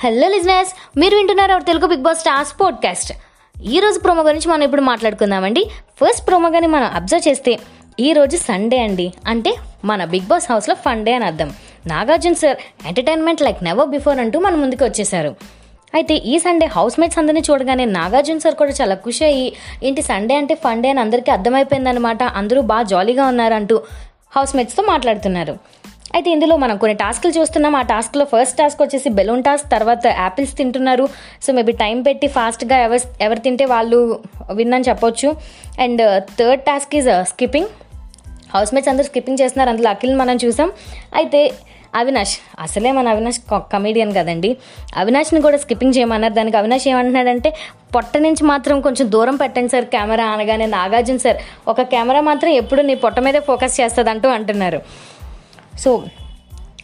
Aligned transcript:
Hello 0.00 0.28
listeners 0.28 0.98
మీరు 0.98 1.16
వింటున్నారు 1.16 1.52
our 1.52 1.64
Telugu 1.64 1.86
Bigg 1.86 2.02
Boss 2.02 2.18
stars 2.18 2.60
podcast 2.60 3.12
ఈ 3.62 3.80
రోజు 3.80 4.00
ప్రోమో 4.00 4.22
గురించి 4.22 4.50
మనం 4.50 4.62
ఇప్పుడు 4.62 4.80
మాట్లాడుకుందామండి. 4.80 5.70
ఫస్ట్ 6.00 6.26
ప్రోమో 6.26 6.50
కానీ 6.50 6.66
మనం 6.66 6.84
అబ్జర్వ్ 6.94 7.28
చేస్తే 7.28 7.58
ఈ 8.00 8.12
రోజు 8.12 8.36
సండే 8.36 8.78
అండి. 8.78 9.12
అంటే 9.26 9.54
మన 9.84 10.04
బిగ్ 10.04 10.26
బాస్ 10.26 10.52
హౌస్లో 10.52 10.74
ఫన్ 10.74 11.04
డే 11.04 11.12
అని 11.12 11.24
అర్థం. 11.24 11.52
Nagarjuna 11.86 12.32
sir 12.32 12.56
entertainment 12.86 13.42
like 13.42 13.64
never 13.64 13.88
before 13.88 14.18
అంటూ 14.18 14.38
మన 14.40 14.54
ముందుకు 14.54 14.84
వచ్చేసారు 14.84 15.34
అయితే 15.94 16.14
ఈ 16.14 16.38
సండే 16.38 16.66
హౌస్ 16.66 17.00
మేట్స్ 17.00 17.18
అందరినీ 17.18 17.42
చూడగానే 17.50 17.84
నాగార్జున 17.84 18.38
సార్ 18.38 18.54
కూడా 18.54 18.70
చాలా 18.70 18.94
ఖుషి 18.94 19.24
అయ్యి 19.24 19.52
ఏంటి 19.82 20.02
సండే 20.02 20.34
అంటే 20.34 20.54
ఫన్ 20.54 20.82
డే 20.82 20.88
అని 20.88 21.00
అందరికీ 21.00 21.30
అర్థమైపోయిందనమాట 21.30 22.22
అందరూ 22.22 22.60
బాగా 22.60 22.82
జాలీగా 22.82 23.26
ఉన్నారంటూ 23.26 23.82
హౌస్ 24.36 24.56
మేట్స్తో 24.56 24.82
మాట్లాడుతున్నారు. 24.82 25.58
అయితే 26.14 26.30
ఇందులో 26.30 26.56
మనం 26.56 26.76
కొన్ని 26.76 26.96
టాస్క్లు 26.96 27.30
చూస్తున్నాం. 27.30 27.76
ఆ 27.76 27.82
టాస్క్లో 27.82 28.24
ఫస్ట్ 28.24 28.58
టాస్క్ 28.58 28.82
వచ్చేసి 28.82 29.08
బెలూన్ 29.08 29.42
టాస్క్ 29.42 29.70
తర్వాత 29.70 30.06
యాపిల్స్ 30.06 30.56
తింటున్నారు. 30.56 31.08
సో 31.42 31.52
మేబీ 31.52 31.72
టైం 31.72 32.02
పెట్టి 32.02 32.26
ఫాస్ట్గా 32.26 32.78
ఎవరు 32.78 33.00
ఎవరు 33.20 33.38
తింటే 33.38 33.64
వాళ్ళు 33.64 34.20
విన్ 34.52 34.74
అని 34.74 34.84
చెప్పొచ్చు. 34.88 35.36
And 35.80 36.02
uh, 36.02 36.18
third 36.38 36.62
task 36.62 36.96
is 36.96 37.08
uh, 37.08 37.22
skipping. 37.22 37.66
Housemates 38.74 38.88
అందరూ 38.88 39.04
స్కిప్పింగ్ 39.04 39.38
చేస్తున్నారు. 39.40 39.70
అందులో 39.70 39.90
అఖిల్ 39.90 40.16
మనం 40.16 40.36
చూసాం. 40.44 40.72
అయితే 41.14 41.52
అవినాష్ 41.94 42.38
అసలే 42.60 42.92
మన 42.92 43.08
అవినాష్ 43.08 43.40
కమేడియన్ 43.52 44.14
కదండి. 44.14 44.56
అవినాష్ని 44.96 45.40
కూడా 45.40 45.56
స్కిప్పింగ్ 45.56 45.94
చేయమన్నారు. 45.98 46.32
దానికి 46.32 46.56
అవినాష్ 46.56 46.88
ఏమంటున్నాడంటే 46.88 47.54
పొట్ట 47.94 48.18
నుంచి 48.18 48.44
మాత్రం 48.44 48.80
కొంచెం 48.80 49.12
దూరం 49.12 49.36
పెట్టండి 49.36 49.68
సార్ 49.68 49.84
కెమెరా 49.84 50.24
అనగానే 50.24 50.66
నాగార్జున 50.66 51.16
సార్. 51.16 51.36
ఒక 51.68 51.82
కెమెరా 51.82 52.20
మాత్రం 52.20 52.50
ఎప్పుడు 52.50 52.80
నీ 52.80 52.94
పొట్ట 52.94 53.20
మీదే 53.20 53.40
ఫోకస్ 53.40 53.80
చేస్తుంది 53.80 54.10
అంటూ 54.10 54.28
అంటున్నారు. 54.28 54.80
సో 55.78 56.04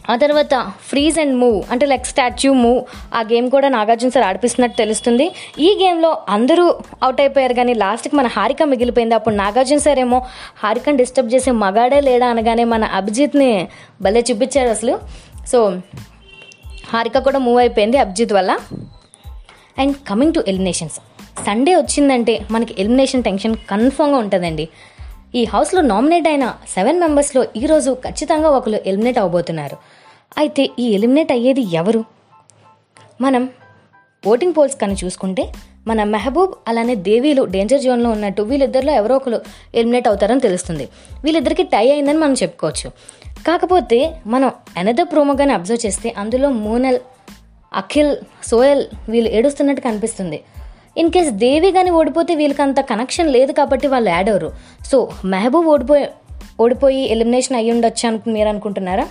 ఆ 0.09 0.15
తర్వాత 0.15 0.71
ఫ్రీజ్ 0.89 1.19
అండ్ 1.19 1.35
మూవ్ 1.37 1.63
అంటే 1.71 1.85
లైక్ 1.85 2.05
స్టాచ్యూ 2.05 2.53
మూవ్ 2.53 2.83
ఆ 3.13 3.21
గేమ్ 3.21 3.51
కూడా 3.51 3.69
నాగార్జున 3.69 4.09
సార్ 4.09 4.25
ఆడిపిస్తున్నట్టు 4.25 4.77
తెలుస్తుంది. 4.77 5.31
ఈ 5.59 5.79
గేమ్లో 5.83 6.17
అందరూ 6.29 6.75
అవుట్ 7.03 7.21
అయిపోయారు 7.21 7.53
కానీ 7.53 7.73
లాస్ట్కి 7.73 8.15
మన 8.15 8.27
హారిక 8.27 8.63
మిగిలిపోయింది. 8.63 9.15
అప్పుడు 9.15 9.35
నాగార్జున 9.35 9.77
సార్ 9.77 9.99
ఏమో 9.99 10.25
హారికను 10.63 10.97
డిస్టర్బ్ 10.97 11.33
చేసే 11.33 11.51
మగాడే 11.51 12.01
లేడా 12.01 12.27
అనగానే 12.27 12.63
మన 12.63 12.83
అభిజిత్ని 12.83 13.67
భలే 14.01 14.23
చూపించారు 14.31 14.69
అసలు. 14.69 14.99
సో 15.47 15.77
హారిక 16.93 17.17
కూడా 17.17 17.39
మూవ్ 17.39 17.59
అయిపోయింది 17.59 17.97
అభిజిత్ 17.97 18.33
వల్ల. 18.33 18.57
And 19.79 19.95
coming 20.09 20.33
to 20.33 20.43
eliminations 20.47 20.95
Sunday 21.45 21.75
వచ్చిందంటే 21.75 22.45
మనకి 22.51 22.75
ఎలిమినేషన్ 22.79 23.23
టెన్షన్ 23.23 23.55
కన్ఫామ్గా 23.55 24.17
ఉంటుందండి. 24.17 24.69
ఈ 25.39 25.41
హౌస్లో 25.45 25.81
నామినేట్ 25.81 26.27
అయిన 26.27 26.45
సెవెన్ 26.73 26.99
మెంబర్స్లో 26.99 27.41
ఈరోజు 27.61 27.91
ఖచ్చితంగా 28.03 28.49
ఒకరు 28.49 28.79
ఎలిమినేట్ 28.89 29.17
అవబోతున్నారు. 29.17 29.77
అయితే 30.37 30.69
ఈ 30.79 30.85
ఎలిమినేట్ 30.97 31.31
అయ్యేది 31.31 31.63
ఎవరు? 31.75 32.01
మనం 33.21 33.49
ఓటింగ్ 34.31 34.55
పోల్స్ 34.57 34.77
కానీ 34.81 34.95
చూసుకుంటే 35.03 35.43
మన 35.87 36.03
మెహబూబ్ 36.03 36.53
అలానే 36.67 36.95
దేవీలు 37.09 37.45
డేంజర్ 37.45 37.81
జోన్లో 37.81 38.09
ఉన్నట్టు 38.09 38.41
వీళ్ళిద్దరిలో 38.41 38.93
ఎవరో 38.93 39.15
ఒకరు 39.15 39.41
ఎలిమినేట్ 39.75 40.07
అవుతారని 40.07 40.39
తెలుస్తుంది. 40.39 40.85
వీళ్ళిద్దరికి 41.23 41.63
టై 41.63 41.85
అయిందని 41.91 42.17
మనం 42.17 42.33
చెప్పుకోవచ్చు. 42.33 42.89
కాకపోతే 43.47 43.99
మనం 44.25 44.51
అనదర్ 44.77 45.11
ప్రోమోగానే 45.11 45.53
అబ్జర్వ్ 45.53 45.85
చేస్తే 45.85 46.09
అందులో 46.17 46.49
మూనల్ 46.49 46.99
అఖిల్ 47.73 48.15
సోయల్ 48.43 48.85
వీళ్ళు 49.09 49.29
ఏడుస్తున్నట్టు 49.29 49.81
కనిపిస్తుంది. 49.81 50.39
ఇన్ 50.97 51.11
కేస్ 51.11 51.31
దేవి 51.31 51.71
కానీ 51.71 51.89
ఓడిపోతే 51.89 52.35
వీళ్ళకి 52.35 52.61
అంత 52.61 52.79
కనెక్షన్ 52.79 53.29
లేదు 53.29 53.51
కాబట్టి 53.51 53.87
వాళ్ళు 53.87 54.09
యాడ్ 54.09 54.29
అవరు 54.29 54.51
సో 54.85 55.11
మెహబూబ్ 55.25 55.67
ఓడిపోయి 55.67 56.07
ఓడిపోయి 56.61 57.11
ఎలిమినేషన్ 57.11 57.55
అయ్యి 57.57 57.71
ఉండొచ్చు 57.71 58.07
అనుకు 58.07 58.29
మీరు 58.29 58.49
అనుకుంటున్నారా? 58.49 59.07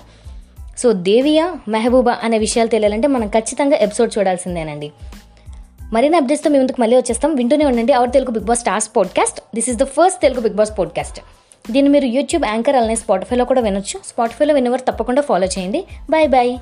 సో 0.79 0.93
దేవియా 0.93 1.55
మెహబూబా 1.69 2.19
అనే 2.23 2.39
విషయాలు 2.39 2.69
తెలియాలంటే 2.69 3.09
మనం 3.09 3.29
ఖచ్చితంగా 3.29 3.77
ఎపిసోడ్ 3.77 4.19
చూడాల్సిందేనండి. 4.19 4.93
మరిన్ని 5.93 6.19
అప్డేట్స్తో 6.19 6.51
మీ 6.51 6.59
ముందుకు 6.59 6.81
మళ్ళీ 6.81 6.97
వచ్చేస్తాం. 6.97 7.35
వింటూనే 7.35 7.65
ఉండండి. 7.65 7.93
Our 7.93 8.13
Telugu 8.13 8.31
Bigg 8.31 8.45
Boss 8.45 8.61
stars 8.61 8.91
podcast 8.97 9.41
this 9.55 9.69
is 9.69 9.79
the 9.79 9.85
first 9.85 10.21
Telugu 10.23 10.41
Bigg 10.41 10.55
Boss 10.55 10.79
podcast 10.79 11.21
దీన్ని 11.71 11.93
మీరు 11.93 12.05
యూట్యూబ్ 12.05 12.45
యాంకర్ 12.45 12.77
అలానే 12.77 12.95
స్పాటిఫైలో 12.95 13.45
కూడా 13.45 13.61
వినొచ్చు. 13.61 14.01
స్పాటిఫైలో 14.05 14.55
విన్నవారు 14.55 14.93
తప్పకుండా 14.93 15.23
ఫాలో 15.23 15.47
చేయండి. 15.47 15.85
Bye 16.11 16.29
bye 16.29 16.57